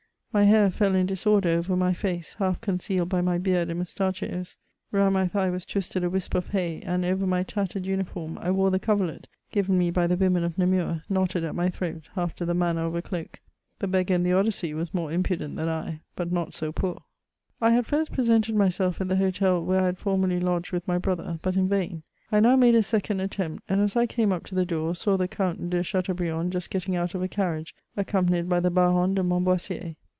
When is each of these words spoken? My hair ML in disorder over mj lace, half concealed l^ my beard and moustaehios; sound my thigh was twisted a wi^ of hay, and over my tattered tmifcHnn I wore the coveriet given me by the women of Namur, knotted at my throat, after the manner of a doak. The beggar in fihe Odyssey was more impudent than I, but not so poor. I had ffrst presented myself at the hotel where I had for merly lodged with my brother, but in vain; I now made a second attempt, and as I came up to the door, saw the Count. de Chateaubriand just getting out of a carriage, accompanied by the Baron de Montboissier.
My 0.33 0.45
hair 0.45 0.69
ML 0.69 0.95
in 0.95 1.05
disorder 1.07 1.49
over 1.49 1.75
mj 1.75 2.05
lace, 2.05 2.33
half 2.35 2.61
concealed 2.61 3.09
l^ 3.09 3.21
my 3.21 3.37
beard 3.37 3.69
and 3.69 3.81
moustaehios; 3.81 4.55
sound 4.89 5.13
my 5.13 5.27
thigh 5.27 5.49
was 5.49 5.65
twisted 5.65 6.05
a 6.05 6.09
wi^ 6.09 6.33
of 6.33 6.47
hay, 6.51 6.79
and 6.85 7.03
over 7.03 7.27
my 7.27 7.43
tattered 7.43 7.83
tmifcHnn 7.83 8.37
I 8.37 8.49
wore 8.49 8.71
the 8.71 8.79
coveriet 8.79 9.25
given 9.51 9.77
me 9.77 9.91
by 9.91 10.07
the 10.07 10.15
women 10.15 10.45
of 10.45 10.57
Namur, 10.57 11.03
knotted 11.09 11.43
at 11.43 11.53
my 11.53 11.67
throat, 11.69 12.07
after 12.15 12.45
the 12.45 12.53
manner 12.53 12.85
of 12.85 12.95
a 12.95 13.01
doak. 13.01 13.41
The 13.79 13.89
beggar 13.89 14.13
in 14.15 14.23
fihe 14.23 14.39
Odyssey 14.39 14.73
was 14.73 14.93
more 14.93 15.11
impudent 15.11 15.57
than 15.57 15.67
I, 15.67 15.99
but 16.15 16.31
not 16.31 16.53
so 16.53 16.71
poor. 16.71 17.01
I 17.59 17.71
had 17.71 17.83
ffrst 17.83 18.13
presented 18.13 18.55
myself 18.55 19.01
at 19.01 19.09
the 19.09 19.17
hotel 19.17 19.61
where 19.61 19.81
I 19.81 19.87
had 19.87 19.99
for 19.99 20.15
merly 20.17 20.41
lodged 20.41 20.71
with 20.71 20.87
my 20.87 20.97
brother, 20.97 21.39
but 21.41 21.57
in 21.57 21.67
vain; 21.67 22.03
I 22.31 22.39
now 22.39 22.55
made 22.55 22.75
a 22.75 22.83
second 22.83 23.19
attempt, 23.19 23.63
and 23.67 23.81
as 23.81 23.97
I 23.97 24.07
came 24.07 24.31
up 24.31 24.45
to 24.45 24.55
the 24.55 24.65
door, 24.65 24.95
saw 24.95 25.17
the 25.17 25.27
Count. 25.27 25.69
de 25.69 25.83
Chateaubriand 25.83 26.53
just 26.53 26.69
getting 26.69 26.95
out 26.95 27.13
of 27.15 27.21
a 27.21 27.27
carriage, 27.27 27.75
accompanied 27.97 28.47
by 28.47 28.61
the 28.61 28.71
Baron 28.71 29.13
de 29.15 29.23
Montboissier. 29.23 29.97